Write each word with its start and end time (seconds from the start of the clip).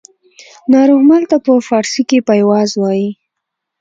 ناروغمل 0.71 1.23
ته 1.31 1.37
په 1.45 1.51
پاړسو 1.67 2.01
پایواز 2.27 2.69
وايي 2.75 3.09